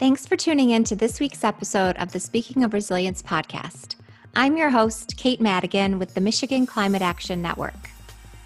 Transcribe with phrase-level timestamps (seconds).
[0.00, 3.96] Thanks for tuning in to this week's episode of the Speaking of Resilience podcast.
[4.34, 7.90] I'm your host, Kate Madigan with the Michigan Climate Action Network.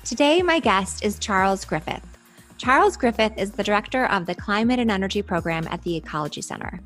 [0.02, 2.02] Today, my guest is Charles Griffith.
[2.58, 6.80] Charles Griffith is the director of the Climate and Energy Program at the Ecology Center.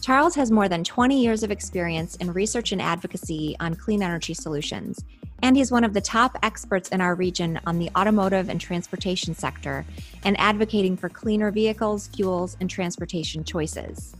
[0.00, 4.32] Charles has more than 20 years of experience in research and advocacy on clean energy
[4.32, 5.04] solutions,
[5.44, 9.34] and he's one of the top experts in our region on the automotive and transportation
[9.34, 9.84] sector
[10.24, 14.16] and advocating for cleaner vehicles, fuels, and transportation choices.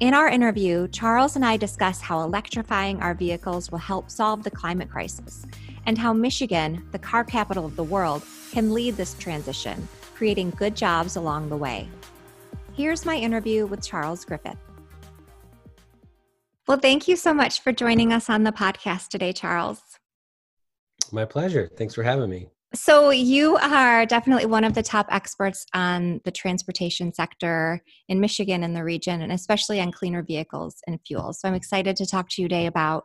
[0.00, 4.50] In our interview, Charles and I discuss how electrifying our vehicles will help solve the
[4.50, 5.46] climate crisis
[5.86, 10.74] and how Michigan, the car capital of the world, can lead this transition, creating good
[10.74, 11.88] jobs along the way.
[12.72, 14.58] Here's my interview with Charles Griffith.
[16.66, 19.93] Well, thank you so much for joining us on the podcast today, Charles.
[21.14, 21.70] My pleasure.
[21.76, 22.48] Thanks for having me.
[22.74, 28.64] So, you are definitely one of the top experts on the transportation sector in Michigan
[28.64, 31.40] and the region, and especially on cleaner vehicles and fuels.
[31.40, 33.04] So, I'm excited to talk to you today about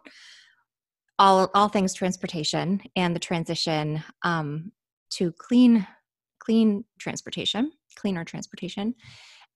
[1.19, 4.71] all, all things transportation and the transition um,
[5.11, 5.85] to clean,
[6.39, 8.95] clean transportation, cleaner transportation.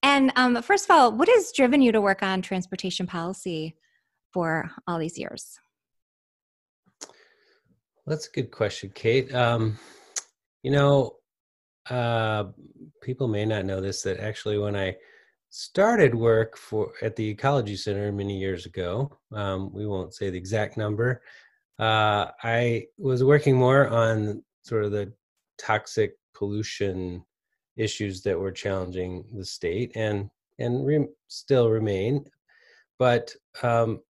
[0.03, 3.77] And um, first of all, what has driven you to work on transportation policy
[4.31, 5.57] for all these years?
[8.05, 9.33] That's a good question, Kate.
[9.33, 9.79] Um,
[10.61, 11.15] you know,
[11.89, 12.45] uh,
[13.01, 14.95] people may not know this that actually, when I
[15.49, 20.37] started work for at the Ecology Center many years ago, um, we won't say the
[20.37, 21.21] exact number.
[21.79, 25.13] Uh, I was working more on sort of the
[25.57, 27.23] toxic pollution
[27.77, 30.29] issues that were challenging the state and
[30.59, 32.25] and re- still remain.
[32.99, 34.01] But um,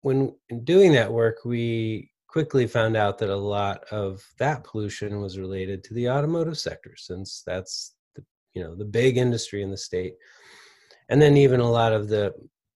[0.00, 5.38] when doing that work, we quickly found out that a lot of that pollution was
[5.38, 9.76] related to the automotive sector, since that's the you know the big industry in the
[9.76, 10.14] state,
[11.10, 12.32] and then even a lot of the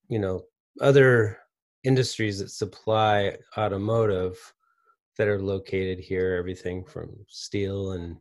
[0.08, 0.42] you know
[0.82, 1.38] other
[1.84, 4.36] industries that supply automotive
[5.16, 8.16] that are located here, everything from steel and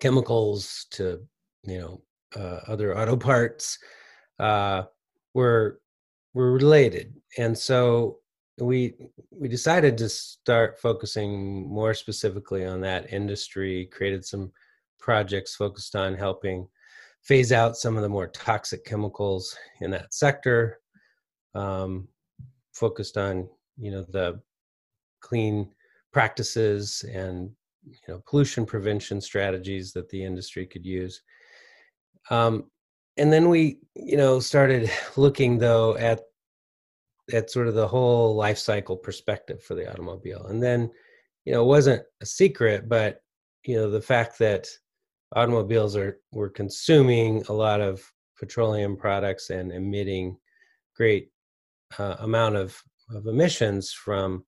[0.00, 1.18] chemicals to
[1.64, 2.02] you know
[2.38, 3.78] uh, other auto parts
[4.38, 4.82] uh,
[5.32, 5.80] were
[6.34, 7.14] were related.
[7.38, 8.18] And so
[8.58, 8.94] we
[9.30, 14.50] we decided to start focusing more specifically on that industry created some
[14.98, 16.66] projects focused on helping
[17.22, 20.78] phase out some of the more toxic chemicals in that sector
[21.54, 22.08] um,
[22.72, 24.40] focused on you know the
[25.20, 25.68] clean
[26.12, 27.50] practices and
[27.84, 31.22] you know pollution prevention strategies that the industry could use.
[32.30, 32.70] Um,
[33.16, 36.20] and then we you know started looking though at
[37.32, 40.46] at sort of the whole life cycle perspective for the automobile.
[40.46, 40.90] And then
[41.46, 43.20] you know it wasn't a secret but
[43.64, 44.68] you know the fact that
[45.34, 48.02] automobiles are were consuming a lot of
[48.38, 50.36] petroleum products and emitting
[50.94, 51.30] great
[51.98, 52.76] uh, amount of,
[53.14, 54.44] of emissions from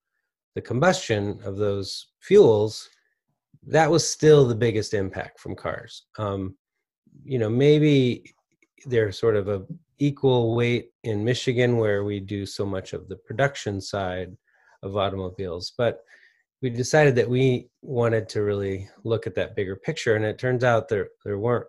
[0.55, 2.87] the combustion of those fuels
[3.63, 6.05] that was still the biggest impact from cars.
[6.17, 6.55] Um,
[7.23, 8.23] you know maybe
[8.85, 9.65] they're sort of a
[9.99, 14.35] equal weight in Michigan where we do so much of the production side
[14.83, 16.01] of automobiles but
[16.61, 20.63] we decided that we wanted to really look at that bigger picture and it turns
[20.63, 21.67] out there there weren't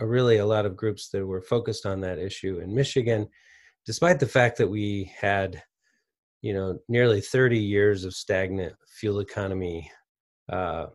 [0.00, 3.28] really a lot of groups that were focused on that issue in Michigan
[3.86, 5.62] despite the fact that we had
[6.42, 9.90] you know nearly 30 years of stagnant fuel economy
[10.50, 10.86] uh,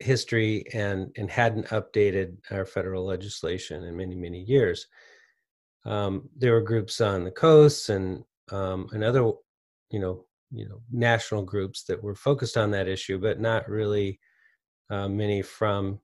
[0.00, 4.86] history and and hadn't updated our federal legislation in many many years.
[5.86, 9.30] Um, there were groups on the coasts and um, and other
[9.90, 14.18] you know you know national groups that were focused on that issue, but not really
[14.90, 16.00] uh, many from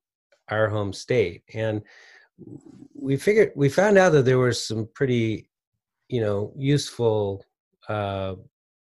[0.49, 1.43] our home state.
[1.55, 1.83] And
[2.95, 5.51] we figured we found out that there were some pretty
[6.09, 7.45] you know useful
[7.89, 8.35] uh,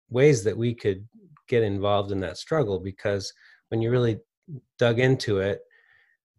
[0.08, 1.06] ways that we could
[1.48, 3.32] get involved in that struggle because
[3.68, 4.18] when you really
[4.78, 5.60] dug into it,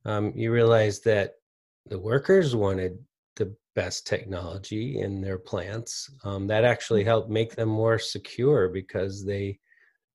[0.06, 1.34] um, you realize that
[1.90, 2.97] the workers wanted
[3.78, 6.09] best technology in their plants.
[6.24, 7.09] Um, that actually mm-hmm.
[7.09, 9.59] helped make them more secure because they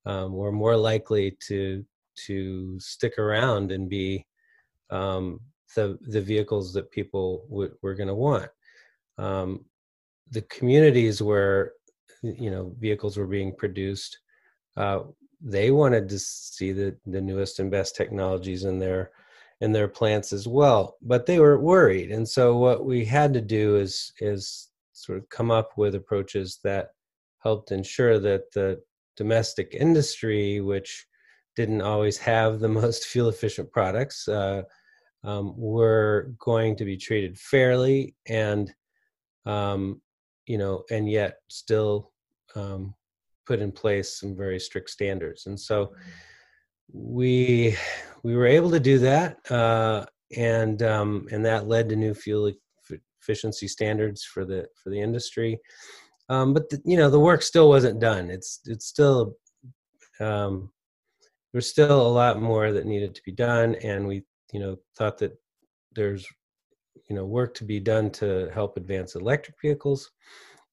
[0.05, 1.85] um, were more likely to
[2.27, 4.27] to stick around and be
[4.91, 5.41] um,
[5.77, 8.51] the the vehicles that people w- were going to want.
[9.17, 9.65] Um,
[10.31, 11.73] the communities where
[12.23, 14.19] you know vehicles were being produced
[14.77, 15.01] uh,
[15.43, 19.11] they wanted to see the, the newest and best technologies in their
[19.63, 23.41] in their plants as well but they were worried and so what we had to
[23.41, 26.89] do is is sort of come up with approaches that
[27.39, 28.79] helped ensure that the
[29.17, 31.07] domestic industry which
[31.57, 34.63] didn't always have the most fuel efficient products uh,
[35.25, 38.75] um, were going to be treated fairly and
[39.47, 40.01] um,
[40.47, 42.13] you know, and yet still
[42.55, 42.95] um,
[43.47, 45.47] put in place some very strict standards.
[45.47, 45.95] And so
[46.93, 47.77] we
[48.23, 50.05] we were able to do that, uh,
[50.37, 52.53] and um, and that led to new fuel
[53.21, 55.59] efficiency standards for the for the industry.
[56.29, 58.31] Um, but the, you know the work still wasn't done.
[58.31, 59.37] It's it's still
[60.21, 60.71] um,
[61.53, 65.19] there's still a lot more that needed to be done, and we you know thought
[65.19, 65.37] that
[65.95, 66.27] there's
[67.09, 70.11] you know work to be done to help advance electric vehicles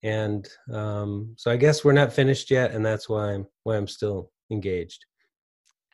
[0.04, 3.88] and um, so i guess we're not finished yet and that's why i'm why i'm
[3.88, 5.06] still engaged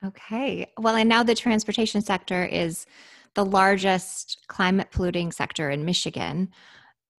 [0.08, 0.72] okay.
[0.78, 2.86] Well and now the transportation sector is
[3.34, 6.50] the largest climate polluting sector in michigan.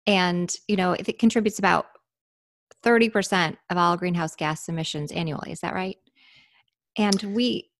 [0.07, 1.87] And you know it contributes about
[2.85, 5.51] 30% of all greenhouse gas emissions annually.
[5.53, 5.97] Is that right?
[6.97, 7.71] And we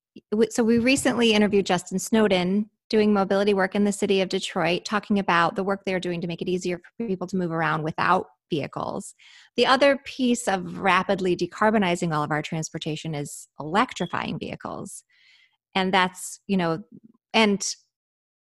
[0.51, 5.19] so we recently interviewed justin snowden doing mobility work in the city of Detroit, talking
[5.19, 8.27] about the work they're doing to make it easier for people to move around without
[8.51, 9.15] vehicles.
[9.57, 15.05] The other piece of rapidly decarbonizing all of our transportation is electrifying vehicles.
[15.75, 16.83] And that's, you know,
[17.35, 17.65] and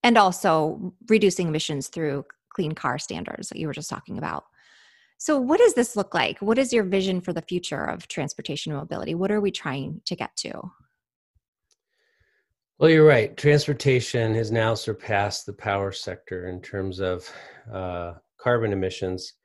[0.04, 4.44] and also reducing emissions through clean car standards that you were just talking about.
[5.18, 6.40] So, what does this look like?
[6.40, 9.16] What is your vision for the future of transportation mobility?
[9.16, 10.72] What are we trying to get to?
[12.78, 13.36] Well, you're right.
[13.38, 17.30] Transportation has now surpassed the power sector in terms of
[17.72, 19.36] uh, carbon emissions,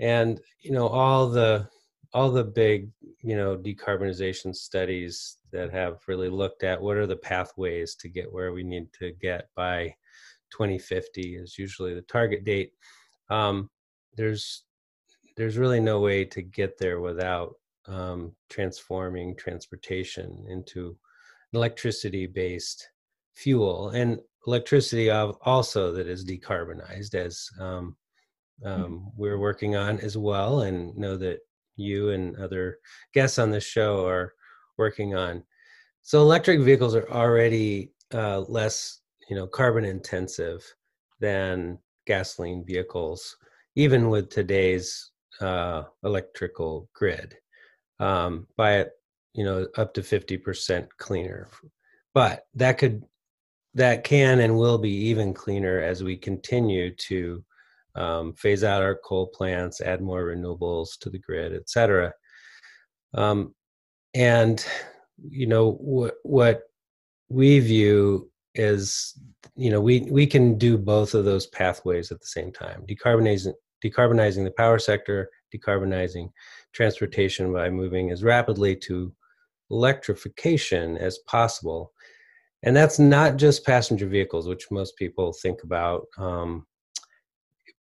[0.00, 1.68] and you know all the
[2.12, 2.90] all the big
[3.22, 8.32] you know decarbonization studies that have really looked at what are the pathways to get
[8.32, 9.94] where we need to get by
[10.50, 12.72] 2050 is usually the target date.
[13.30, 13.70] Um,
[14.16, 14.64] there's
[15.36, 17.54] there's really no way to get there without
[17.86, 20.96] um, transforming transportation into
[21.52, 22.88] electricity based
[23.34, 27.96] fuel and electricity also that is decarbonized as um,
[28.62, 28.84] mm-hmm.
[28.84, 31.38] um, we're working on as well and know that
[31.76, 32.78] you and other
[33.12, 34.34] guests on this show are
[34.78, 35.42] working on
[36.02, 40.62] so electric vehicles are already uh, less you know carbon intensive
[41.20, 43.36] than gasoline vehicles
[43.76, 45.10] even with today's
[45.40, 47.36] uh, electrical grid
[47.98, 48.86] um, by
[49.32, 51.48] you know up to 50% cleaner
[52.12, 53.02] but that could
[53.74, 57.44] that can and will be even cleaner as we continue to
[57.96, 62.12] um, phase out our coal plants add more renewables to the grid et cetera
[63.14, 63.54] um,
[64.14, 64.66] and
[65.28, 66.62] you know what what
[67.28, 69.18] we view is
[69.56, 73.52] you know we we can do both of those pathways at the same time decarbonizing
[73.84, 76.30] decarbonizing the power sector decarbonizing
[76.72, 79.12] transportation by moving as rapidly to
[79.70, 81.92] electrification as possible.
[82.62, 86.66] And that's not just passenger vehicles, which most people think about, um,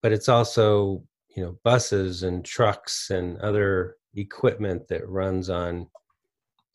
[0.04, 1.02] but it's also
[1.36, 5.88] you know buses and trucks and other equipment that runs on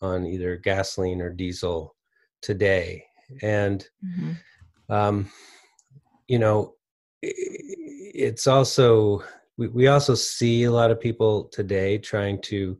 [0.00, 1.94] on either gasoline or diesel
[2.40, 3.04] today.
[3.42, 4.92] And mm-hmm.
[4.92, 5.30] um,
[6.26, 6.75] you know,
[7.22, 9.22] it's also
[9.56, 12.78] we, we also see a lot of people today trying to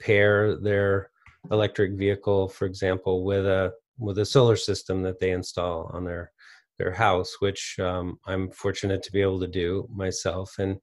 [0.00, 1.10] pair their
[1.50, 6.32] electric vehicle, for example, with a with a solar system that they install on their
[6.80, 10.56] their house, which um, I'm fortunate to be able to do myself.
[10.58, 10.78] And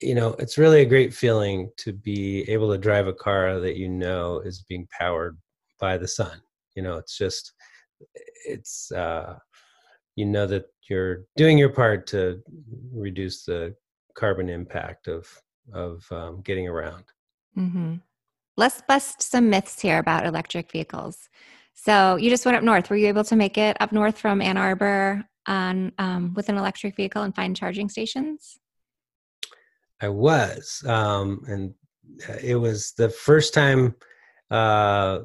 [0.00, 3.76] you know, it's really a great feeling to be able to drive a car that
[3.76, 5.36] you know is being powered
[5.80, 6.40] by the sun.
[6.76, 7.52] You know, it's just
[8.46, 9.36] it's uh,
[10.14, 12.40] you know that you're doing your part to
[12.92, 13.74] reduce the
[14.14, 15.26] carbon impact of
[15.72, 17.04] of um, getting around.
[17.56, 17.96] Mm-hmm
[18.58, 21.30] let's bust some myths here about electric vehicles.
[21.80, 22.90] So you just went up north.
[22.90, 26.56] Were you able to make it up north from Ann Arbor on um, with an
[26.56, 28.58] electric vehicle and find charging stations?
[30.00, 31.74] I was, um, and
[32.42, 33.94] it was the first time
[34.50, 35.20] uh,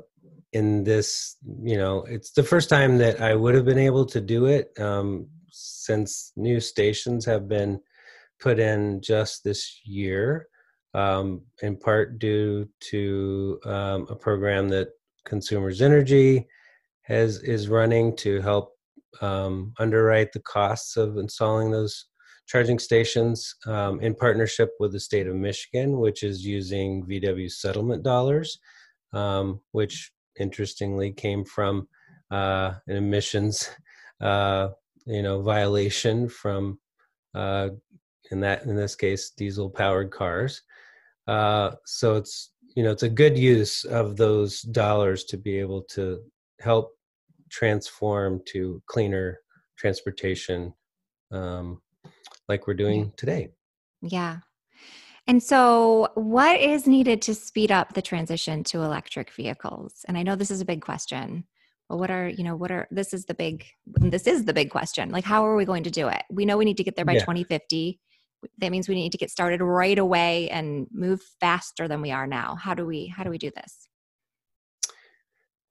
[0.52, 1.38] in this.
[1.64, 4.72] You know, it's the first time that I would have been able to do it
[4.80, 7.80] um, since new stations have been
[8.40, 10.48] put in just this year
[10.94, 14.90] um, in part due to um, a program that
[15.26, 16.48] Consumers Energy
[17.04, 18.74] has is running to help
[19.22, 22.06] um, underwrite the costs of installing those
[22.48, 28.04] charging stations um, in partnership with the state of Michigan, which is using VW settlement
[28.04, 28.60] dollars,
[29.14, 31.88] um, which interestingly came from
[32.32, 33.70] uh, an emissions
[34.22, 34.70] uh,
[35.06, 36.80] you know violation from
[37.36, 37.70] uh,
[38.32, 40.62] in that in this case diesel powered cars.
[41.28, 45.82] Uh, so it's you know it's a good use of those dollars to be able
[45.84, 46.20] to
[46.60, 46.92] help
[47.50, 49.40] transform to cleaner
[49.78, 50.74] transportation
[51.32, 51.82] um,
[52.48, 53.50] like we're doing today
[54.04, 54.40] Yeah.
[55.26, 60.04] And so, what is needed to speed up the transition to electric vehicles?
[60.08, 61.46] And I know this is a big question,
[61.88, 64.70] but what are, you know, what are, this is the big, this is the big
[64.70, 65.10] question.
[65.12, 66.24] Like, how are we going to do it?
[66.30, 67.20] We know we need to get there by yeah.
[67.22, 68.00] 2050.
[68.60, 72.28] That means we need to get started right away and move faster than we are
[72.28, 72.56] now.
[72.56, 73.88] How do we, how do we do this?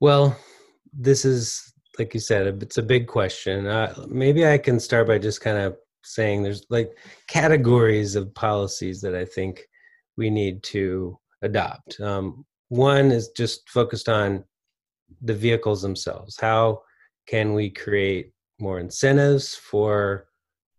[0.01, 0.37] Well,
[0.93, 3.67] this is, like you said, it's a big question.
[3.67, 6.97] Uh, maybe I can start by just kind of saying there's like
[7.29, 9.63] categories of policies that I think
[10.17, 12.01] we need to adopt.
[12.01, 14.45] Um, one is just focused on
[15.21, 16.37] the vehicles themselves.
[16.41, 16.83] How
[17.27, 20.27] can we create more incentives for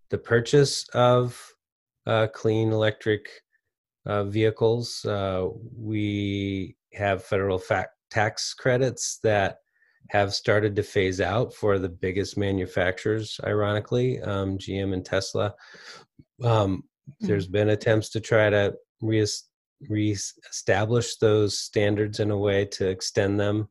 [0.10, 1.53] the purchase of
[2.06, 3.30] uh, clean electric
[4.06, 5.04] uh, vehicles?
[5.06, 7.62] Uh, we have federal
[8.12, 9.58] tax credits that
[10.10, 15.54] have started to phase out for the biggest manufacturers, ironically, um, GM and Tesla.
[16.44, 17.28] Um, mm-hmm.
[17.28, 19.26] There's been attempts to try to re-
[19.90, 23.70] reestablish those standards in a way to extend them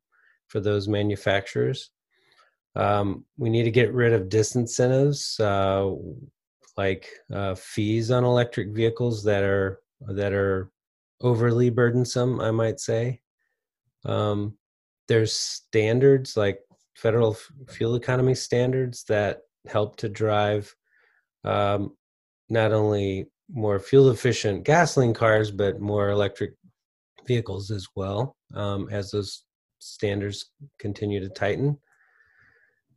[0.48, 1.90] for those manufacturers.
[2.74, 5.94] Um, we need to get rid of disincentives uh,
[6.76, 10.70] like uh, fees on electric vehicles that are that are
[11.20, 13.20] overly burdensome, I might say.
[14.04, 14.56] Um,
[15.08, 16.60] there's standards like
[16.96, 17.36] federal
[17.68, 20.74] fuel economy standards that help to drive
[21.44, 21.96] um,
[22.48, 26.54] not only more fuel efficient gasoline cars but more electric
[27.26, 29.44] vehicles as well um, as those
[29.78, 31.76] standards continue to tighten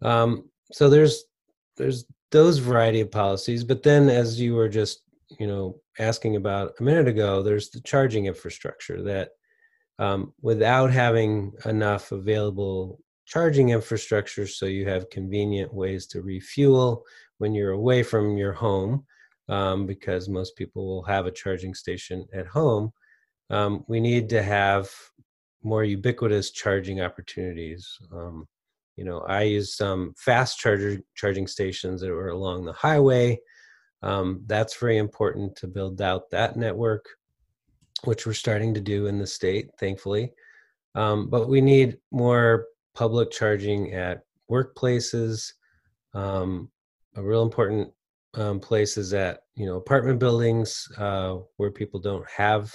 [0.02, 1.26] um, so there's
[1.78, 2.06] there's
[2.36, 5.04] those variety of policies but then as you were just
[5.40, 9.30] you know asking about a minute ago there's the charging infrastructure that
[10.00, 17.06] um, without having enough available charging infrastructure so you have convenient ways to refuel
[17.38, 19.06] when you're away from your home
[19.48, 22.92] um, because most people will have a charging station at home
[23.50, 24.90] um, we need to have
[25.64, 28.46] more ubiquitous charging opportunities um,
[28.96, 33.38] you know i use some fast charger charging stations that are along the highway
[34.04, 37.08] um, that's very important to build out that network
[38.06, 40.32] which we're starting to do in the state, thankfully.
[40.94, 45.52] Um, but we need more public charging at workplaces.
[46.14, 46.70] Um,
[47.16, 47.92] a real important
[48.36, 52.74] um, place is at you know apartment buildings uh, where people don't have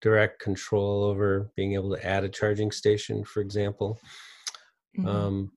[0.00, 4.00] direct control over being able to add a charging station, for example.
[4.98, 5.08] Mm-hmm.
[5.08, 5.52] Um,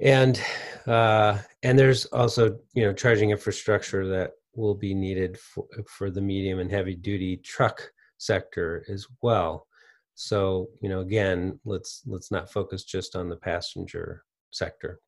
[0.00, 0.42] and
[0.86, 6.20] uh, and there's also you know charging infrastructure that will be needed for, for the
[6.20, 9.66] medium and heavy duty truck sector as well.
[10.14, 15.00] So you know again let's let's not focus just on the passenger sector.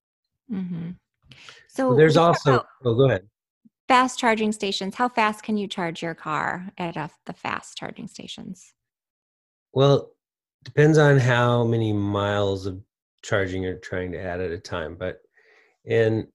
[0.53, 0.91] Mm-hmm.
[1.69, 3.27] so there's also oh go ahead.
[3.89, 4.95] fast charging stations.
[4.95, 8.75] How fast can you charge your car at a, the fast charging stations?
[9.73, 10.13] Well
[10.64, 12.80] depends on how many miles of
[13.23, 15.21] charging you're trying to add at a time but
[15.85, 16.26] in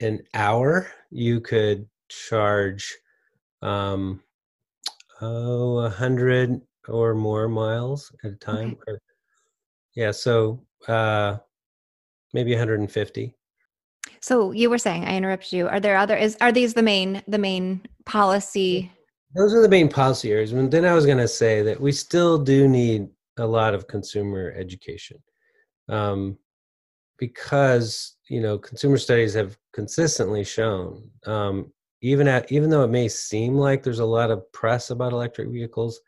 [0.00, 2.96] an hour you could charge
[3.62, 4.20] um
[5.20, 8.92] oh a hundred or more miles at a time okay.
[8.92, 9.00] or,
[9.94, 11.36] yeah so uh
[12.32, 13.34] maybe 150
[14.20, 15.68] so you were saying i interrupted you.
[15.68, 18.90] Are there other is are these the main the main policy
[19.34, 20.52] those are the main policy areas.
[20.52, 23.86] And then i was going to say that we still do need a lot of
[23.86, 25.18] consumer education.
[25.88, 26.38] Um,
[27.18, 33.08] because you know consumer studies have consistently shown um, even at even though it may
[33.08, 36.00] seem like there's a lot of press about electric vehicles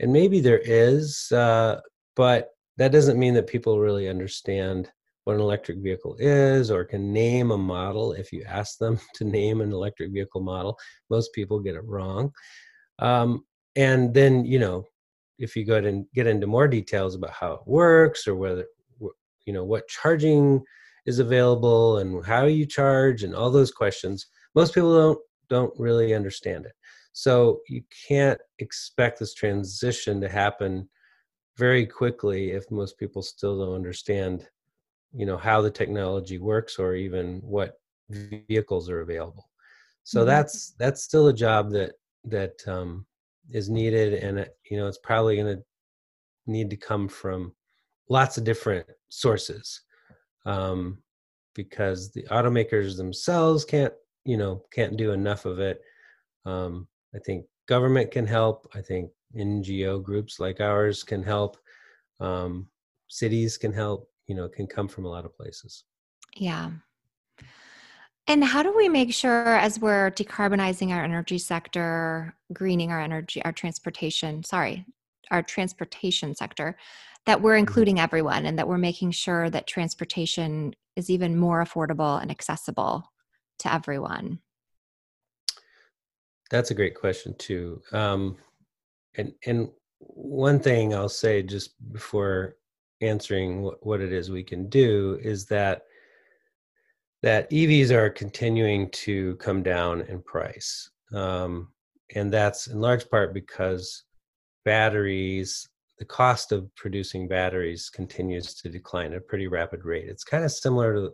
[0.00, 1.78] and maybe there is uh,
[2.16, 4.90] but that doesn't mean that people really understand
[5.24, 9.24] what an electric vehicle is or can name a model if you ask them to
[9.24, 10.76] name an electric vehicle model.
[11.10, 12.32] Most people get it wrong.
[12.98, 13.44] Um,
[13.76, 14.86] and then you know
[15.38, 18.66] if you go and get into more details about how it works or whether
[19.46, 20.62] you know what charging
[21.06, 26.14] is available and how you charge and all those questions most people don't don't really
[26.14, 26.72] understand it
[27.12, 30.88] so you can't expect this transition to happen
[31.58, 34.48] very quickly if most people still don't understand
[35.14, 37.74] you know how the technology works or even what
[38.10, 39.48] vehicles are available
[40.04, 40.28] so mm-hmm.
[40.28, 41.92] that's that's still a job that
[42.24, 43.04] that um,
[43.50, 45.62] is needed and it, you know it's probably going to
[46.46, 47.52] need to come from
[48.08, 49.82] lots of different sources
[50.46, 50.98] um,
[51.54, 53.94] because the automakers themselves can't
[54.24, 55.80] you know can't do enough of it.
[56.44, 58.68] Um, i think government can help.
[58.74, 61.56] I think ngo groups like ours can help.
[62.20, 62.68] Um,
[63.08, 65.84] cities can help you know can come from a lot of places.
[66.36, 66.70] Yeah
[68.28, 73.42] And how do we make sure, as we're decarbonizing our energy sector, greening our energy,
[73.44, 74.86] our transportation, sorry,
[75.30, 76.76] our transportation sector,
[77.26, 77.60] that we're mm-hmm.
[77.60, 83.10] including everyone and that we're making sure that transportation is even more affordable and accessible
[83.58, 84.38] to everyone?
[86.50, 87.80] That's a great question too.
[87.92, 88.36] Um,
[89.16, 92.56] and and one thing I'll say just before
[93.00, 95.82] answering what, what it is we can do is that
[97.22, 100.90] that EVs are continuing to come down in price.
[101.14, 101.68] Um,
[102.14, 104.04] and that's in large part because
[104.64, 110.08] batteries, the cost of producing batteries continues to decline at a pretty rapid rate.
[110.08, 111.12] It's kind of similar to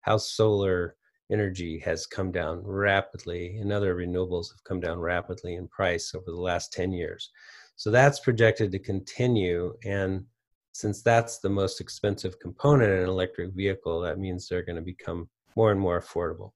[0.00, 0.96] how solar
[1.30, 6.30] energy has come down rapidly and other renewables have come down rapidly in price over
[6.30, 7.30] the last 10 years.
[7.76, 9.74] So that's projected to continue.
[9.84, 10.24] And
[10.72, 14.82] since that's the most expensive component in an electric vehicle, that means they're going to
[14.82, 16.52] become more and more affordable.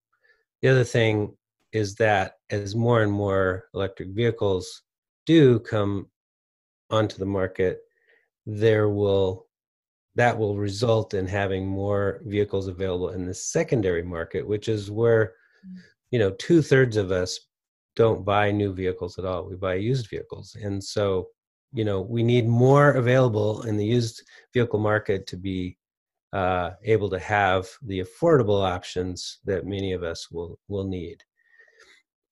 [0.63, 1.37] The other thing
[1.73, 4.83] is that as more and more electric vehicles
[5.27, 6.07] do come
[6.91, 7.81] onto the market,
[8.47, 9.47] there will
[10.17, 15.33] that will result in having more vehicles available in the secondary market, which is where
[15.67, 15.81] mm.
[16.11, 17.39] you know two thirds of us
[17.97, 19.49] don't buy new vehicles at all.
[19.49, 21.29] We buy used vehicles, and so
[21.73, 24.23] you know we need more available in the used
[24.53, 25.77] vehicle market to be
[26.35, 31.23] uh, able to have the affordable options that many of us will will need.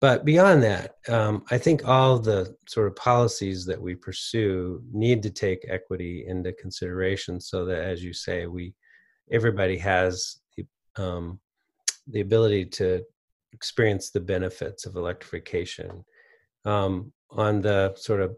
[0.00, 5.22] But beyond that, um, I think all the sort of policies that we pursue need
[5.22, 8.74] to take equity into consideration, so that, as you say, we
[9.30, 10.66] everybody has the
[10.96, 11.38] um,
[12.08, 13.04] the ability to
[13.52, 16.04] experience the benefits of electrification.
[16.64, 18.36] Um, on the sort of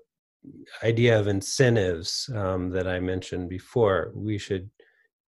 [0.83, 4.69] idea of incentives um, that I mentioned before, we should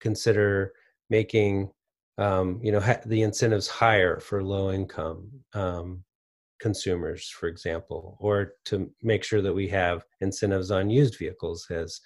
[0.03, 0.73] consider
[1.09, 1.71] making
[2.19, 6.05] um, you know ha- the incentives higher for low income um,
[6.61, 12.01] consumers, for example, or to make sure that we have incentives on used vehicles as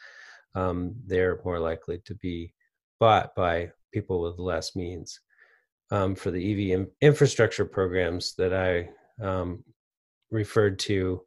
[0.54, 2.52] um, they're more likely to be
[2.98, 5.20] bought by people with less means.
[5.90, 8.88] Um, for the EV infrastructure programs that I
[9.24, 9.62] um,
[10.30, 11.22] referred to,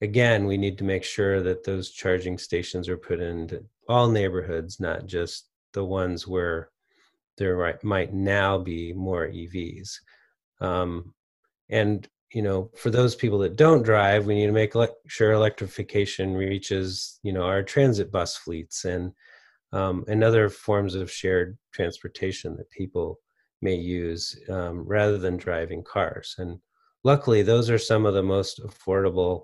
[0.00, 4.80] again, we need to make sure that those charging stations are put into all neighborhoods,
[4.80, 6.70] not just the ones where
[7.36, 9.90] there might now be more EVs.
[10.60, 11.14] Um,
[11.70, 15.32] and you know, for those people that don't drive, we need to make le- sure
[15.32, 19.12] electrification reaches you know our transit bus fleets and
[19.72, 23.18] um, and other forms of shared transportation that people
[23.60, 26.34] may use um, rather than driving cars.
[26.38, 26.58] And
[27.04, 29.42] luckily, those are some of the most affordable,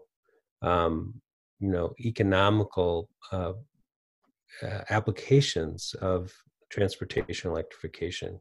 [0.62, 1.14] um,
[1.58, 3.52] you know, economical uh,
[4.62, 6.33] uh, applications of
[6.71, 8.40] transportation electrification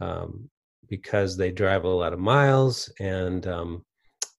[0.00, 0.48] um,
[0.88, 3.84] because they drive a lot of miles and um,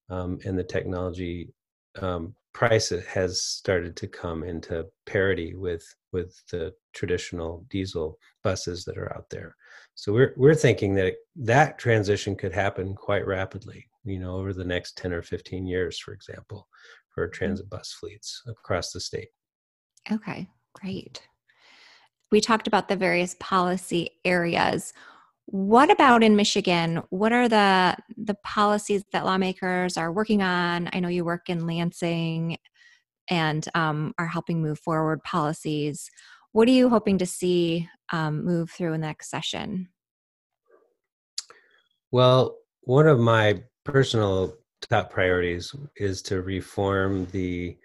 [0.10, 1.54] um, and the technology
[2.02, 8.98] um, price has started to come into parity with with the traditional diesel buses that
[8.98, 9.56] are out there.
[9.96, 13.88] So we're we're thinking that that transition could happen quite rapidly.
[14.04, 16.68] You know, over the next ten or fifteen years, for example,
[17.10, 17.34] for mm-hmm.
[17.34, 19.30] transit bus fleets across the state.
[20.12, 21.22] Okay, Great.
[22.32, 24.94] We talked about the various policy areas.
[25.46, 27.04] What about in Michigan?
[27.10, 30.90] What are the the policies that lawmakers are working on?
[30.94, 32.58] I know you work in Lansing
[33.30, 36.10] and um, are helping move forward policies.
[36.54, 39.90] What are you hoping to see um, move through in the next session?
[42.12, 47.78] Well, one of my personal top priorities is to reform the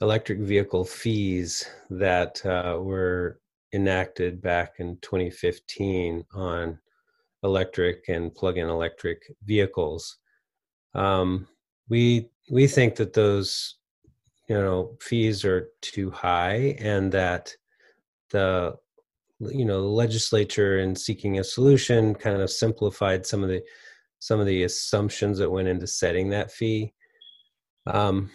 [0.00, 3.40] electric vehicle fees that uh, were
[3.72, 6.78] enacted back in 2015 on
[7.42, 10.18] electric and plug-in electric vehicles.
[10.94, 11.46] Um,
[11.88, 13.76] we we think that those
[14.48, 17.52] you know fees are too high and that
[18.30, 18.76] the
[19.40, 23.62] you know legislature in seeking a solution kind of simplified some of the
[24.18, 26.92] some of the assumptions that went into setting that fee
[27.86, 28.30] um,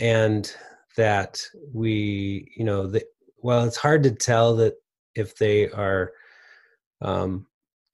[0.00, 0.54] and
[0.96, 3.04] that we you know that
[3.38, 4.74] well it's hard to tell that
[5.14, 6.12] if they are
[7.02, 7.46] um,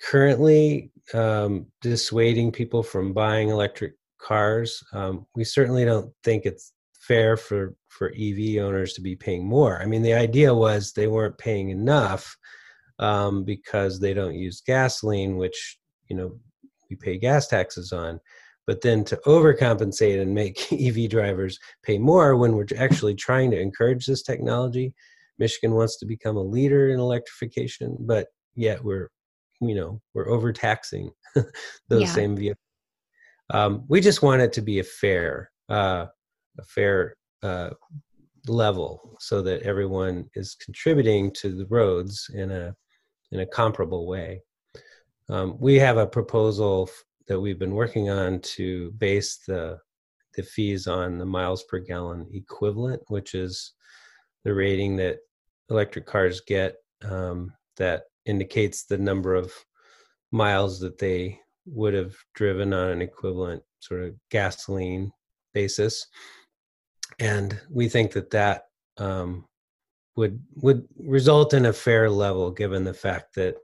[0.03, 6.73] currently um, dissuading people from buying electric cars um, we certainly don't think it's
[7.07, 9.81] fair for for ev owners to be paying more.
[9.81, 12.37] I mean the idea was they weren't paying enough
[12.99, 15.79] um, because they don't use gasoline which
[16.09, 16.39] you know
[16.91, 18.21] we pay gas taxes on
[18.67, 23.61] but then to overcompensate and make EV drivers pay more when we're actually trying to
[23.61, 24.93] encourage this technology.
[25.39, 29.11] Michigan wants to become a leader in electrification, but yet we're
[29.61, 31.11] you know we're overtaxing
[31.89, 32.13] those Yeah.
[32.13, 32.59] same vehicles.
[33.51, 36.07] Um, we just want it to be a fair, uh,
[36.59, 37.71] a fair uh,
[38.49, 42.75] level, so that everyone is contributing to the roads in a
[43.33, 44.41] in a comparable way.
[45.29, 46.89] Um, we have a proposal
[47.29, 49.79] that we've been working on to base the
[50.35, 53.73] the fees on the miles per gallon equivalent, which is
[54.45, 55.19] the rating that
[55.71, 59.53] electric cars get um, that indicates the number of
[60.31, 65.11] miles that they would have driven on an equivalent sort of gasoline
[65.55, 66.07] basis.
[67.19, 68.65] And we think that that
[68.99, 69.47] um,
[70.17, 73.57] would would result in a fair level, given the fact that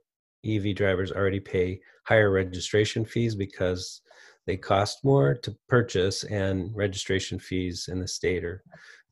[0.44, 4.02] EV drivers already pay higher registration fees because
[4.46, 8.62] they cost more to purchase, and registration fees in the state are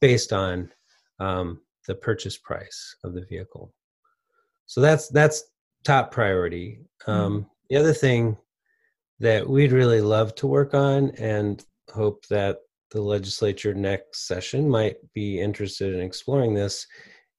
[0.00, 0.70] based on
[1.20, 3.72] um, the purchase price of the vehicle.
[4.66, 5.44] So that's that's
[5.84, 6.80] top priority.
[7.06, 8.36] Um, The other thing
[9.20, 12.58] that we'd really love to work on and hope that
[12.90, 16.86] the legislature next session might be interested in exploring this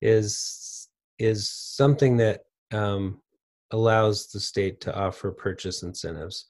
[0.02, 0.88] is
[1.20, 3.22] is something that um,
[3.72, 6.46] allows the state to offer purchase incentives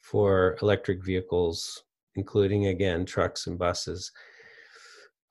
[0.00, 1.84] for electric vehicles,
[2.16, 4.10] including again trucks and buses,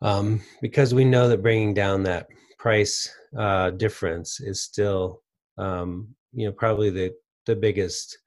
[0.02, 5.22] um, because we know that bringing down that price uh, difference is still,
[5.58, 7.14] um, you know, probably the
[7.46, 8.18] the biggest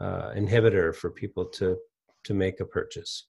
[0.00, 1.76] uh, inhibitor for people to
[2.24, 3.26] to make a purchase.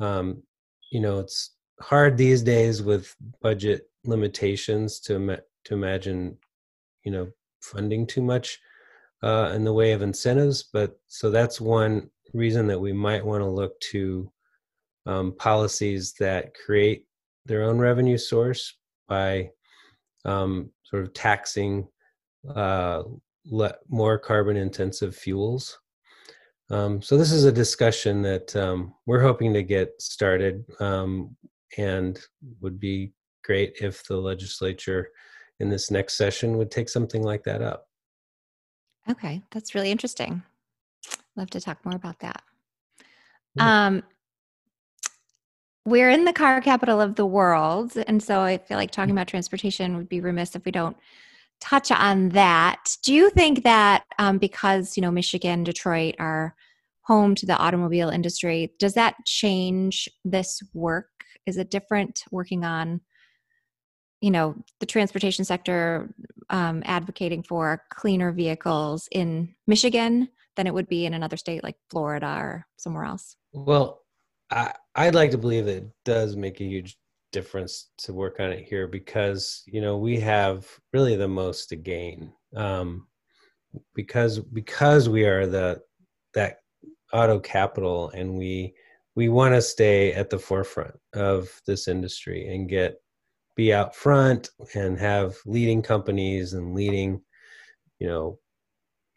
[0.00, 0.42] Um,
[0.90, 6.36] you know, it's hard these days with budget limitations to to imagine,
[7.04, 7.28] you know,
[7.60, 8.58] funding too much
[9.22, 10.62] uh, in the way of incentives.
[10.72, 14.30] But so that's one reason that we might want to look to
[15.06, 17.06] um, policies that create
[17.46, 18.74] their own revenue source
[19.08, 19.50] by
[20.24, 21.88] um, sort of taxing
[22.54, 23.02] uh,
[23.46, 25.78] le- more carbon intensive fuels.
[26.70, 31.34] Um, so this is a discussion that um, we're hoping to get started um,
[31.78, 32.20] and
[32.60, 35.08] would be great if the legislature
[35.60, 37.88] in this next session would take something like that up.
[39.10, 40.42] Okay, that's really interesting.
[41.36, 42.42] Love to talk more about that.
[43.54, 43.86] Yeah.
[43.86, 44.02] Um,
[45.84, 49.28] we're in the car capital of the world, and so I feel like talking about
[49.28, 50.96] transportation would be remiss if we don't
[51.60, 52.96] touch on that.
[53.02, 56.54] Do you think that um, because you know Michigan, Detroit are
[57.02, 61.08] home to the automobile industry, does that change this work?
[61.46, 63.00] Is it different working on
[64.20, 66.12] you know the transportation sector
[66.50, 71.76] um, advocating for cleaner vehicles in Michigan than it would be in another state like
[71.90, 73.36] Florida or somewhere else?
[73.52, 74.02] Well,
[74.50, 76.98] I, I'd like to believe it does make a huge
[77.30, 81.76] difference to work on it here because you know we have really the most to
[81.76, 83.06] gain um,
[83.94, 85.80] because because we are the
[86.34, 86.58] that
[87.12, 88.74] auto capital and we
[89.14, 93.00] we want to stay at the forefront of this industry and get
[93.58, 97.20] be out front and have leading companies and leading
[97.98, 98.38] you know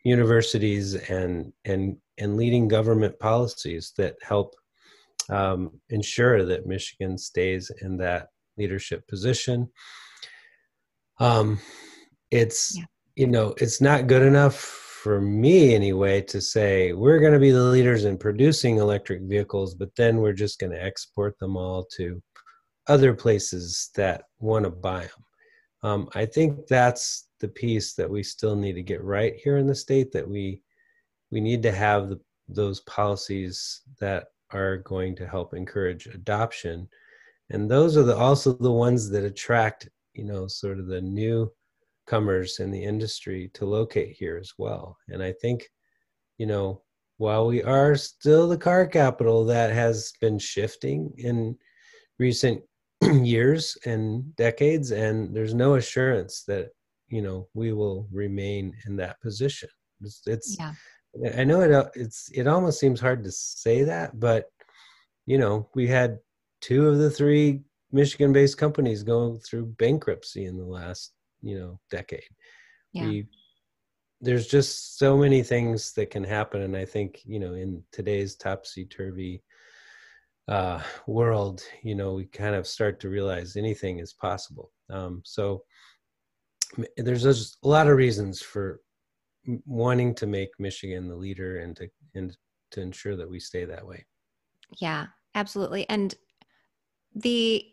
[0.03, 4.55] universities and and and leading government policies that help
[5.29, 9.69] um, ensure that Michigan stays in that leadership position.
[11.19, 11.59] Um,
[12.31, 12.85] it's Yeah.
[13.15, 17.51] you know it's not good enough for me anyway to say we're going to be
[17.51, 21.85] the leaders in producing electric vehicles, but then we're just going to export them all
[21.97, 22.21] to
[22.87, 25.25] other places that want to buy them.
[25.83, 29.67] Um, I think that's the piece that we still need to get right here in
[29.67, 30.11] the state.
[30.11, 30.61] That we
[31.31, 36.87] we need to have the, those policies that are going to help encourage adoption,
[37.49, 42.59] and those are the also the ones that attract you know sort of the newcomers
[42.59, 44.97] in the industry to locate here as well.
[45.07, 45.67] And I think
[46.37, 46.83] you know
[47.17, 51.55] while we are still the car capital, that has been shifting in
[52.17, 52.61] recent
[53.23, 56.69] years and decades and there's no assurance that
[57.07, 59.69] you know we will remain in that position
[60.01, 60.73] it's, it's Yeah.
[61.37, 64.45] i know it uh, it's it almost seems hard to say that but
[65.25, 66.19] you know we had
[66.61, 67.61] two of the three
[67.91, 72.31] michigan based companies go through bankruptcy in the last you know decade
[72.93, 73.05] Yeah.
[73.05, 73.27] we
[74.23, 78.35] there's just so many things that can happen and i think you know in today's
[78.35, 79.43] topsy-turvy
[80.47, 84.71] uh, world, you know, we kind of start to realize anything is possible.
[84.89, 85.63] Um, so
[86.97, 88.81] there's just a lot of reasons for
[89.65, 92.35] wanting to make Michigan the leader and to and
[92.71, 94.05] to ensure that we stay that way.
[94.79, 95.87] Yeah, absolutely.
[95.89, 96.15] And
[97.13, 97.65] the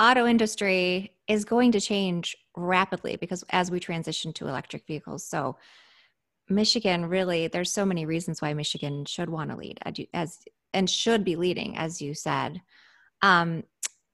[0.00, 5.26] auto industry is going to change rapidly because as we transition to electric vehicles.
[5.26, 5.56] So
[6.48, 9.78] Michigan really, there's so many reasons why Michigan should want to lead
[10.12, 10.38] as
[10.74, 12.60] and should be leading, as you said.
[13.22, 13.62] Um,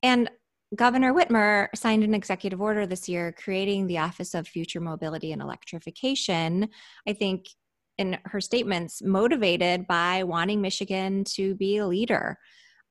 [0.03, 0.31] and
[0.77, 5.43] Governor Whitmer signed an executive order this year creating the Office of Future Mobility and
[5.43, 6.69] Electrification.
[7.09, 7.47] I think
[7.99, 12.39] in her statements, motivated by wanting Michigan to be a leader,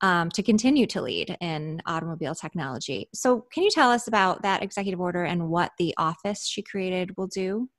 [0.01, 3.09] um, to continue to lead in automobile technology.
[3.13, 7.17] So, can you tell us about that executive order and what the office she created
[7.17, 7.69] will do?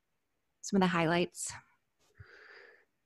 [0.62, 1.52] Some of the highlights.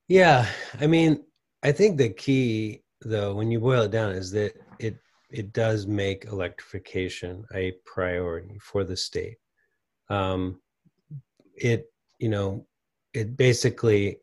[0.08, 0.46] Yeah,
[0.80, 1.24] I mean,
[1.64, 4.98] I think the key, though, when you boil it down, is that it
[5.30, 9.38] it does make electrification a priority for the state.
[10.10, 10.60] Um,
[11.56, 11.86] it
[12.18, 12.66] you know
[13.14, 14.18] it basically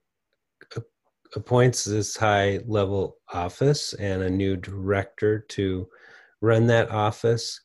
[1.36, 5.88] appoints this high level office and a new director to
[6.42, 7.60] run that office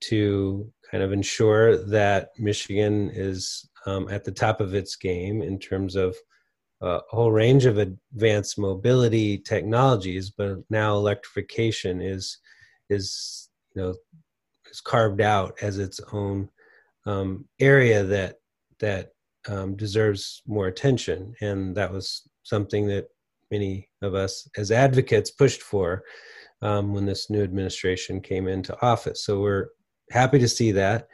[0.00, 5.58] to kind of ensure that Michigan is um, at the top of its game in
[5.58, 6.16] terms of
[6.82, 12.38] a whole range of advanced mobility technologies, but now electrification is
[12.88, 13.94] is you know
[14.70, 16.48] is carved out as its own
[17.06, 18.36] um, area that
[18.78, 19.12] that
[19.48, 23.08] um, deserves more attention, and that was something that
[23.50, 26.02] many of us as advocates pushed for
[26.62, 29.24] um, when this new administration came into office.
[29.24, 29.68] So we're
[30.10, 31.08] happy to see that.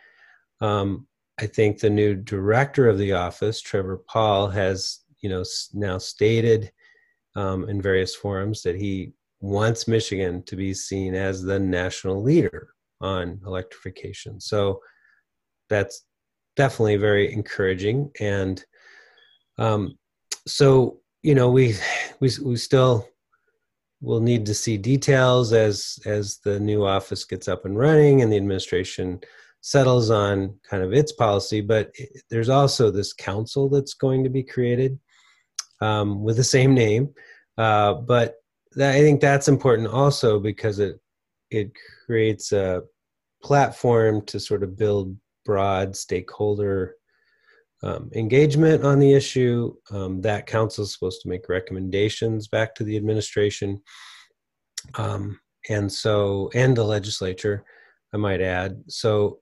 [0.60, 1.06] Um,
[1.38, 5.42] I think the new director of the office, Trevor Pawl, has you know
[5.74, 6.70] now stated
[7.34, 12.68] um, in various forums that he wants Michigan to be seen as the national leader
[13.00, 14.40] on electrification.
[14.40, 14.80] So
[15.68, 16.04] that's
[16.54, 18.12] definitely very encouraging.
[18.20, 18.64] And
[19.58, 19.98] um,
[20.46, 21.74] so, you know, we
[22.20, 23.08] we we still
[24.00, 28.32] will need to see details as as the new office gets up and running and
[28.32, 29.18] the administration
[29.60, 31.60] settles on kind of its policy.
[31.60, 31.92] But
[32.30, 35.00] there's also this council that's going to be created
[35.80, 37.14] um, with the same name,
[37.58, 38.36] uh, but
[38.72, 41.00] that, I think that's important also because it
[41.50, 41.70] it
[42.06, 42.82] creates a
[43.42, 46.96] platform to sort of build broad stakeholder
[47.82, 49.74] um, engagement on the issue.
[49.90, 53.80] Um, that council is supposed to make recommendations back to the administration,
[54.94, 57.64] um, and so and the legislature,
[58.12, 58.82] I might add.
[58.88, 59.40] So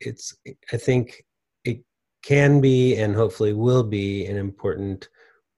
[0.00, 0.36] it's
[0.72, 1.24] I think
[1.64, 1.82] it
[2.22, 5.08] can be and hopefully will be an important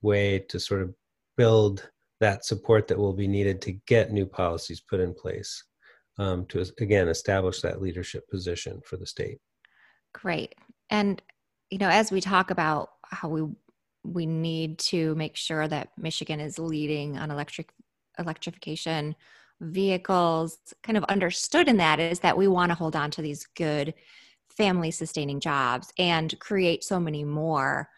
[0.03, 0.95] way to sort of
[1.37, 1.89] build
[2.21, 5.65] that support that will be needed to get new policies put in place
[6.19, 9.39] um, to again establish that leadership position for the state.
[10.13, 10.55] Great.
[10.91, 11.23] And
[11.73, 13.43] you know as we talk about how we
[14.05, 17.73] we need to make sure that michigan is leading on electric
[18.19, 19.17] electrification
[19.61, 23.47] vehicles kind of understood in that is that we want to hold on to these
[23.57, 23.95] good
[24.51, 27.89] family sustaining jobs and create so many more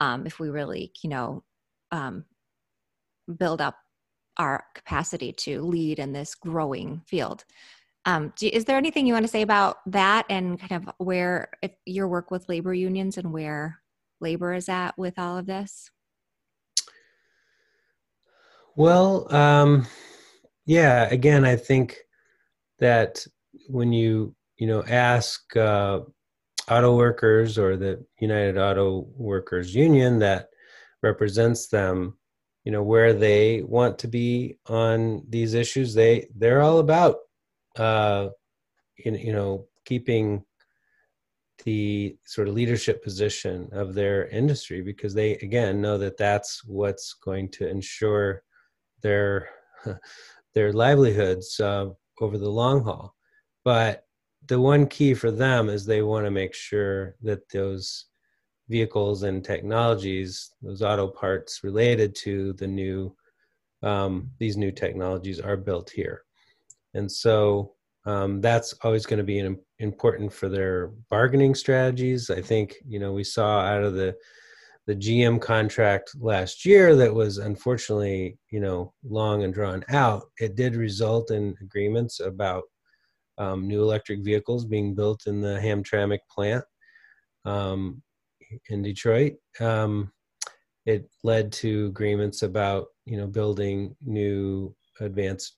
[0.00, 1.44] um, if we really you know
[1.92, 2.24] um,
[3.38, 3.76] build up
[4.36, 7.44] our capacity to lead in this growing field.
[8.06, 11.50] Um, do, is there anything you want to say about that and kind of where
[11.84, 13.80] your work with labor unions and where
[14.20, 15.90] labor is at with all of this?
[18.76, 19.86] Well, um,
[20.64, 21.08] yeah.
[21.10, 21.98] Again, I think
[22.78, 23.26] that
[23.68, 26.00] when you you know ask uh,
[26.70, 30.48] auto workers or the United Auto Workers Union that
[31.02, 32.18] represents them,
[32.64, 35.94] you know where they want to be on these issues.
[35.94, 37.16] They they're all about
[37.76, 38.28] uh
[38.96, 40.44] you, you know keeping
[41.64, 47.14] the sort of leadership position of their industry because they again know that that's what's
[47.14, 48.42] going to ensure
[49.02, 49.48] their
[50.54, 51.86] their livelihoods uh,
[52.20, 53.14] over the long haul.
[53.64, 54.04] But
[54.46, 58.06] the one key for them is they want to make sure that those
[58.70, 63.14] vehicles and technologies, those auto parts related to the new
[63.82, 66.22] um, these new technologies are built here,
[66.94, 67.72] and so
[68.06, 72.30] um, that's always going to be an, important for their bargaining strategies.
[72.30, 74.14] I think you know we saw out of the
[74.86, 80.24] the GM contract last year that was unfortunately you know long and drawn out.
[80.38, 82.64] It did result in agreements about
[83.38, 86.64] um, new electric vehicles being built in the Hamtramck plant.
[87.46, 88.02] Um,
[88.68, 89.34] in Detroit.
[89.60, 90.12] Um,
[90.86, 95.56] it led to agreements about you know building new advanced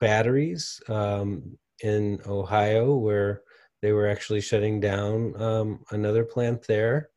[0.00, 3.42] batteries um, in Ohio, where
[3.82, 7.10] they were actually shutting down um, another plant there.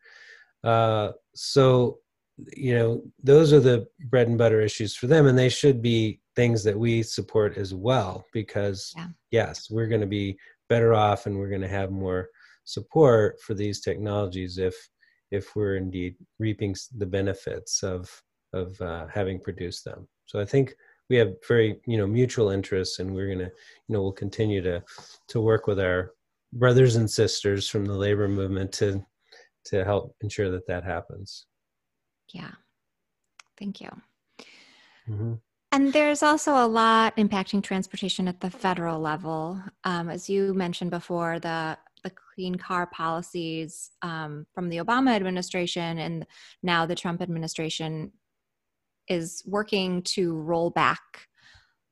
[0.64, 2.00] Uh, so
[2.56, 6.20] you know those are the bread and butter issues for them, and they should be
[6.36, 9.08] things that we support as well because yeah.
[9.32, 10.38] yes, we're going to be
[10.70, 12.30] better off and we're going to have more
[12.66, 14.74] support for these technologies if
[15.32, 18.10] if we're indeed reaping the benefits of
[18.54, 20.08] of uh, having produced them.
[20.28, 20.76] So I think
[21.10, 23.52] we have very you know mutual interests, and we're gonna
[23.88, 24.84] you know we'll continue to
[25.30, 26.12] to work with our
[26.54, 29.04] brothers and sisters from the labor movement to
[29.66, 31.46] to help ensure that that happens.
[32.34, 32.52] Yeah,
[33.58, 33.90] thank you.
[35.10, 35.34] Mm-hmm.
[35.72, 39.60] And there's also a lot impacting transportation at the federal level.
[39.84, 46.00] Um, as you mentioned before, the the clean car policies um, from the Obama administration
[46.00, 46.26] and
[46.62, 48.12] now the Trump administration
[49.08, 51.28] is working to roll back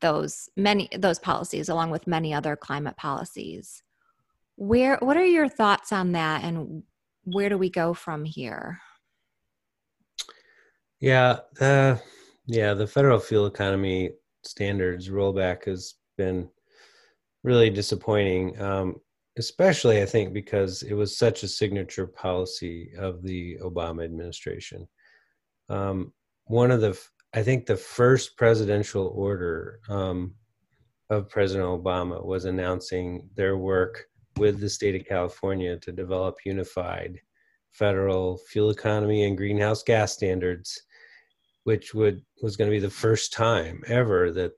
[0.02, 3.84] those many those policies along with many other climate policies.
[4.56, 6.84] Where what are your thoughts on that and
[7.24, 8.80] where do we go from here?
[11.00, 14.12] Yeah, yeah, the federal fuel economy
[14.44, 16.50] standards rollback has been
[17.44, 18.96] really disappointing, um,
[19.38, 24.88] especially I think because it was such a signature policy of the Obama administration.
[25.70, 26.14] Um,
[26.46, 27.00] one of the,
[27.34, 30.34] I think the first presidential order um,
[31.10, 34.06] of President Obama was announcing their work
[34.38, 37.20] with the state of California to develop unified
[37.72, 40.84] federal fuel economy and greenhouse gas standards
[41.64, 44.52] which would was going to be the first time ever that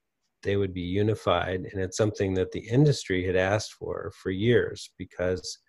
[0.43, 4.91] they would be unified and it's something that the industry had asked for for years
[4.97, 5.59] because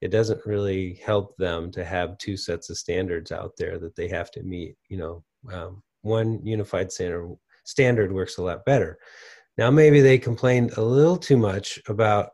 [0.00, 4.08] it doesn't really help them to have two sets of standards out there that they
[4.08, 8.98] have to meet you know um, one unified standard standard works a lot better
[9.58, 12.30] now maybe they complained a little too much about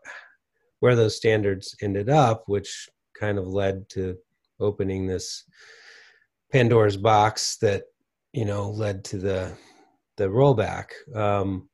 [0.80, 4.16] where those standards ended up which kind of led to
[4.60, 5.44] opening this
[6.52, 7.84] pandora's box that
[8.32, 9.56] you know led to the
[10.16, 10.86] the rollback.
[11.14, 11.68] Um,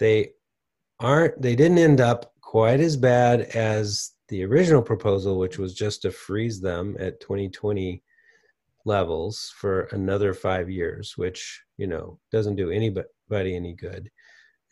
[0.00, 0.32] they
[0.98, 6.02] aren't they didn't end up quite as bad as the original proposal, which was just
[6.02, 8.02] to freeze them at 2020
[8.84, 14.10] levels for another five years, which you know doesn't do anybody any good,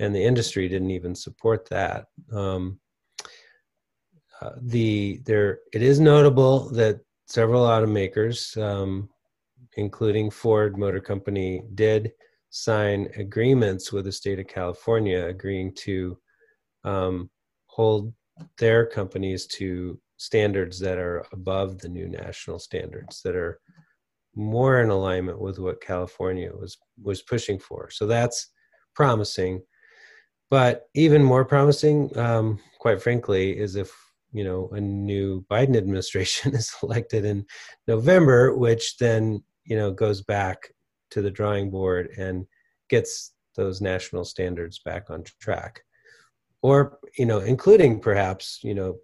[0.01, 2.07] and the industry didn't even support that.
[2.33, 2.81] Um,
[4.41, 9.09] uh, the there it is notable that several automakers um,
[9.79, 12.13] including Ford Motor Company, did
[12.51, 16.19] sign agreements with the state of California agreeing to
[16.85, 17.31] um,
[17.67, 18.13] hold
[18.59, 23.61] their companies to standards that are above the new national standards that are
[24.35, 27.91] more in alignment with what California was was pushing for.
[27.91, 28.49] So that's
[28.95, 29.63] promising.
[30.51, 33.93] But even more promising, um, quite frankly, is if
[34.33, 37.45] you know a new Biden administration is elected in
[37.87, 40.71] November, which then you know goes back
[41.11, 42.47] to the drawing board and
[42.89, 45.83] gets those national standards back on track.
[46.63, 48.97] Or you know including perhaps you know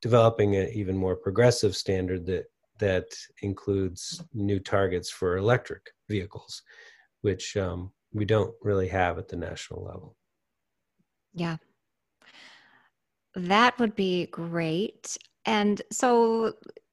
[0.00, 2.46] developing an even more progressive standard that
[2.78, 3.06] that
[3.42, 6.62] includes new targets for electric vehicles
[7.24, 10.14] which um, we don't really have at the national level.
[11.32, 11.56] Yeah.
[13.34, 15.16] That would be great.
[15.46, 16.52] And so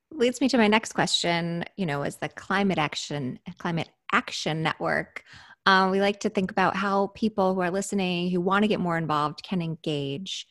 [0.09, 5.23] leads me to my next question you know as the climate action climate action network
[5.65, 8.79] uh, we like to think about how people who are listening who want to get
[8.79, 10.47] more involved can engage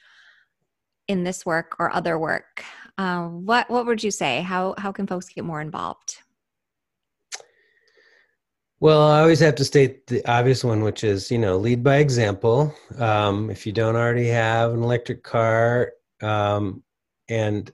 [1.08, 2.64] in this work or other work.
[2.96, 4.42] Uh, what what would you say?
[4.42, 6.18] How how can folks get more involved?
[8.78, 11.96] Well i always have to state the obvious one which is you know lead by
[11.96, 12.74] example.
[12.98, 15.92] Um, if you don't already have an electric car
[16.22, 16.82] um,
[17.28, 17.70] and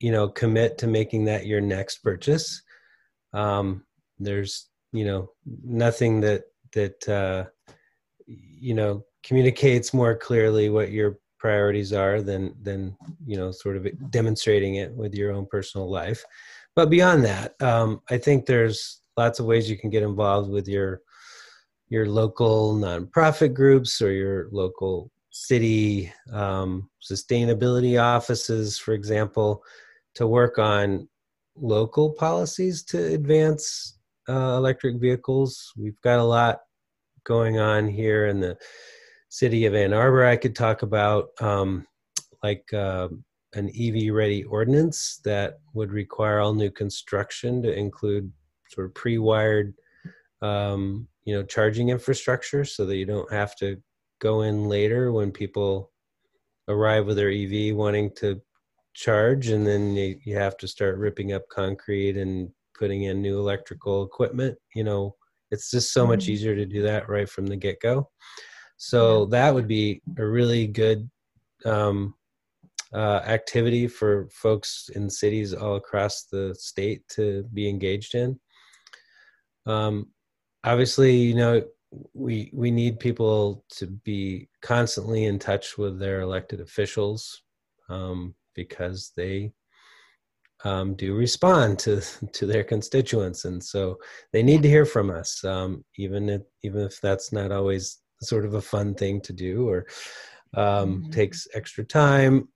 [0.00, 2.62] you know commit to making that your next purchase
[3.32, 3.84] um,
[4.18, 5.30] there's you know
[5.64, 7.44] nothing that that uh,
[8.26, 13.86] you know communicates more clearly what your priorities are than than you know sort of
[14.10, 16.24] demonstrating it with your own personal life.
[16.76, 20.66] But beyond that um, i think there's lots of ways you can get involved with
[20.68, 21.02] your
[21.88, 29.62] your local nonprofit groups or your local city um, sustainability offices for example
[30.14, 31.08] to work on
[31.56, 33.98] local policies to advance
[34.30, 35.72] uh, electric vehicles.
[35.76, 36.60] We've got a lot
[37.24, 38.56] going on here in the
[39.28, 40.24] city of Ann Arbor.
[40.24, 41.86] I could talk about um,
[42.42, 43.08] like uh,
[43.54, 48.30] an EV ready ordinance that would require all new construction to include
[48.70, 49.74] sort of pre-wired
[50.42, 53.76] um, you know charging infrastructure so that you don't have to
[54.20, 55.90] go in later when people
[56.68, 58.40] arrive with their EV wanting to
[58.94, 62.50] charge and then you, you have to start ripping up concrete and
[62.80, 65.14] putting in new electrical equipment you know
[65.52, 66.32] it's just so much mm-hmm.
[66.32, 68.08] easier to do that right from the get-go
[68.82, 71.10] so that would be a really good
[71.66, 72.14] um,
[72.94, 78.40] uh, activity for folks in cities all across the state to be engaged in.
[79.66, 80.08] Um,
[80.64, 81.62] obviously, you know,
[82.14, 87.42] we we need people to be constantly in touch with their elected officials
[87.90, 89.52] um, because they
[90.64, 92.00] um, do respond to
[92.32, 93.96] to their constituents, and so
[94.32, 98.44] they need to hear from us, um, even if even if that's not always sort
[98.44, 99.86] of a fun thing to do or
[100.56, 101.10] um, mm-hmm.
[101.10, 102.48] takes extra time,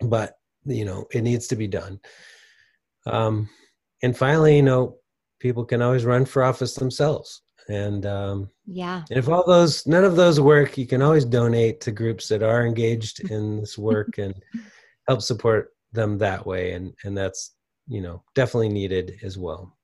[0.00, 0.34] but
[0.64, 2.00] you know it needs to be done.
[3.06, 3.48] Um,
[4.02, 4.96] and finally, you know,
[5.40, 10.04] people can always run for office themselves and um, yeah and if all those none
[10.04, 14.18] of those work you can always donate to groups that are engaged in this work
[14.18, 14.34] and
[15.08, 17.56] help support them that way and and that's
[17.88, 19.76] you know definitely needed as well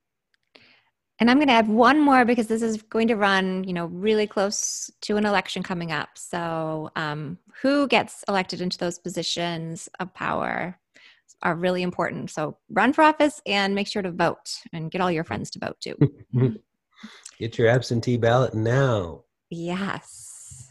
[1.18, 3.86] and i'm going to add one more because this is going to run you know
[3.86, 9.88] really close to an election coming up so um, who gets elected into those positions
[9.98, 10.78] of power
[11.42, 15.10] are really important so run for office and make sure to vote and get all
[15.10, 15.96] your friends to vote too
[17.42, 19.24] Get your absentee ballot now.
[19.50, 20.70] Yes.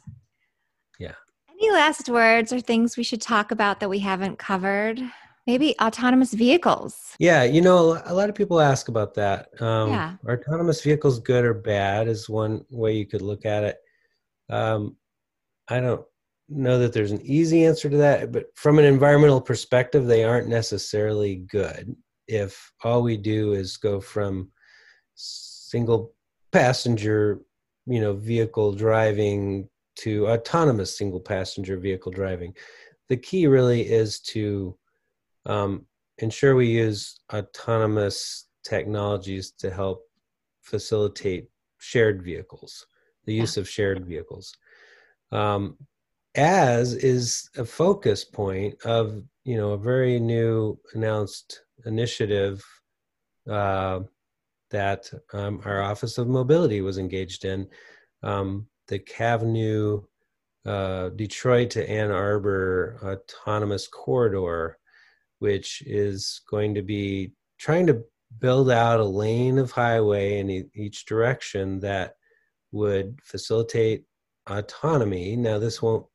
[0.99, 1.15] Yeah.
[1.49, 5.01] Any last words or things we should talk about that we haven't covered?
[5.47, 7.15] Maybe autonomous vehicles.
[7.19, 9.49] Yeah, you know, a lot of people ask about that.
[9.61, 10.15] Um, yeah.
[10.25, 12.07] Are autonomous vehicles good or bad?
[12.07, 13.77] Is one way you could look at it.
[14.49, 14.97] Um,
[15.67, 16.03] I don't
[16.47, 20.47] know that there's an easy answer to that, but from an environmental perspective, they aren't
[20.47, 21.95] necessarily good.
[22.27, 24.51] If all we do is go from
[25.15, 26.13] single
[26.51, 27.41] passenger
[27.87, 32.53] you know vehicle driving to autonomous single passenger vehicle driving
[33.09, 34.77] the key really is to
[35.45, 35.85] um,
[36.19, 40.03] ensure we use autonomous technologies to help
[40.61, 41.47] facilitate
[41.79, 42.85] shared vehicles
[43.25, 44.53] the use of shared vehicles
[45.31, 45.77] um,
[46.35, 52.63] as is a focus point of you know a very new announced initiative
[53.49, 53.99] uh,
[54.69, 57.67] that um, our Office of Mobility was engaged in.
[58.23, 60.03] Um, the Cavnue
[60.65, 64.77] uh, Detroit to Ann Arbor Autonomous Corridor,
[65.41, 67.99] which is going to be trying to
[68.39, 72.13] build out a lane of highway in e- each direction that
[72.71, 74.03] would facilitate
[74.47, 75.35] autonomy.
[75.35, 76.05] Now, this won't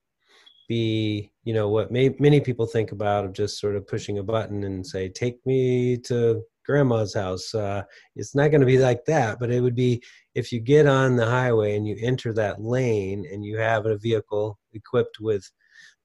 [0.69, 4.23] be, you know, what may, many people think about of just sort of pushing a
[4.23, 7.53] button and say, take me to grandma's house.
[7.53, 7.83] Uh,
[8.15, 10.01] it's not going to be like that, but it would be
[10.37, 13.99] if you get on the highway and you enter that lane and you have a
[13.99, 15.51] vehicle equipped with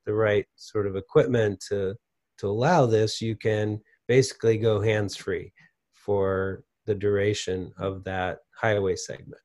[0.07, 1.95] the right sort of equipment to
[2.41, 5.53] to allow this, you can basically go hands free
[5.93, 9.41] for the duration of that highway segment.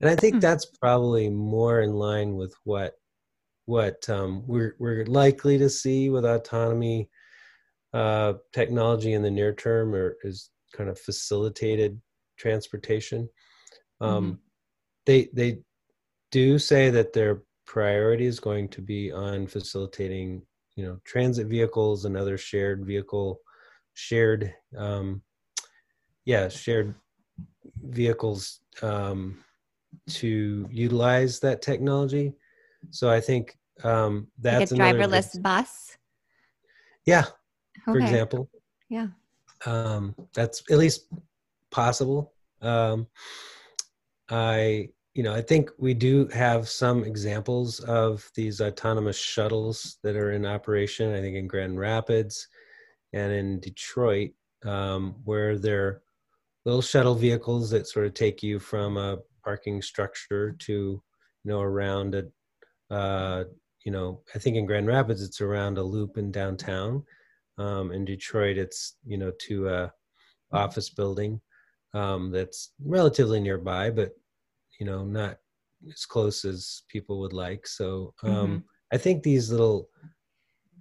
[0.00, 0.40] And I think hmm.
[0.40, 2.94] that's probably more in line with what
[3.66, 7.10] what um, we're we're likely to see with autonomy
[7.92, 12.00] uh, technology in the near term, or is kind of facilitated
[12.38, 13.28] transportation.
[14.00, 14.34] Um, mm-hmm.
[15.06, 15.58] They they
[16.30, 20.42] do say that their priority is going to be on facilitating,
[20.78, 23.40] you know, transit vehicles and other shared vehicle,
[23.94, 25.22] shared, um,
[26.24, 26.94] yeah, shared
[27.82, 29.42] vehicles um,
[30.08, 32.32] to utilize that technology.
[32.90, 35.96] So I think um, that's like a driverless bus.
[37.06, 37.32] Yeah, okay.
[37.84, 38.48] for example.
[38.88, 39.08] Yeah
[39.66, 41.08] um, that's at least
[41.70, 42.32] possible.
[42.60, 43.06] Um,
[44.30, 50.14] I, you know, I think we do have some examples of these autonomous shuttles that
[50.14, 51.12] are in operation.
[51.12, 52.46] I think in Grand Rapids
[53.12, 54.30] and in Detroit,
[54.64, 56.02] um, where they're
[56.64, 61.02] little shuttle vehicles that sort of take you from a parking structure to, you
[61.42, 63.42] know, around a, uh,
[63.84, 67.02] you know, I think in Grand Rapids it's around a loop in downtown
[67.58, 69.92] um, in Detroit, it's you know to a
[70.52, 71.40] office building
[71.92, 74.12] um, that's relatively nearby, but
[74.78, 75.38] you know not
[75.92, 77.66] as close as people would like.
[77.66, 78.56] So um, mm-hmm.
[78.92, 79.88] I think these little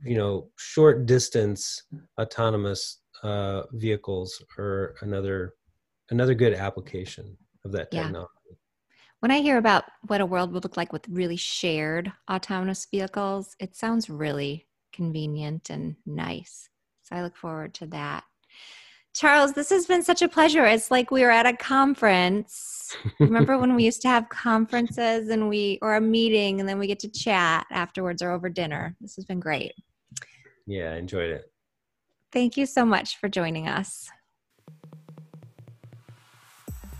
[0.04, 1.84] you know short distance
[2.20, 5.54] autonomous uh, vehicles are another
[6.10, 8.30] another good application of that technology.
[8.50, 8.56] Yeah.
[9.20, 13.56] When I hear about what a world would look like with really shared autonomous vehicles,
[13.60, 16.70] it sounds really convenient and nice.
[17.02, 18.24] So I look forward to that.
[19.18, 20.64] Charles, this has been such a pleasure.
[20.66, 22.96] It's like we were at a conference.
[23.20, 26.86] Remember when we used to have conferences and we or a meeting and then we
[26.86, 28.96] get to chat afterwards or over dinner.
[29.02, 29.74] This has been great.
[30.68, 31.52] Yeah, I enjoyed it.
[32.32, 34.08] Thank you so much for joining us.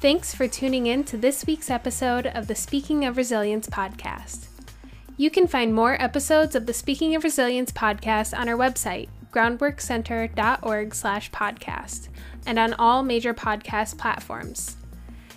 [0.02, 4.48] Thanks for tuning in to this week's episode of the Speaking of Resilience podcast.
[5.18, 12.08] You can find more episodes of the Speaking of Resilience podcast on our website, groundworkcenter.org/podcast,
[12.46, 14.76] and on all major podcast platforms.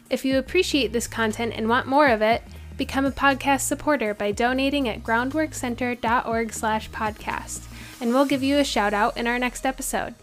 [0.08, 2.42] If you appreciate this content and want more of it,
[2.76, 7.60] become a podcast supporter by donating at groundworkcenter.org/podcast,
[8.00, 10.14] and we'll give you a shout out in our next episode.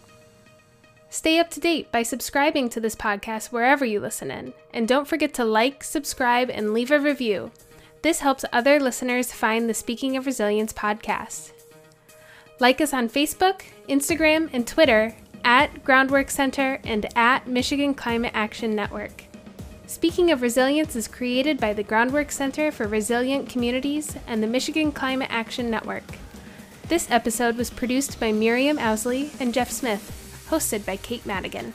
[1.10, 5.08] Stay up to date by subscribing to this podcast wherever you listen in, and don't
[5.08, 7.50] forget to like, subscribe, and leave a review.
[8.02, 11.52] This helps other listeners find the Speaking of Resilience podcast.
[12.60, 18.74] Like us on Facebook, Instagram, and Twitter at Groundwork Center and at Michigan Climate Action
[18.74, 19.24] Network.
[19.86, 24.90] Speaking of Resilience is created by the Groundwork Center for Resilient Communities and the Michigan
[24.90, 26.02] Climate Action Network.
[26.88, 31.74] This episode was produced by Miriam Owsley and Jeff Smith, hosted by Kate Madigan.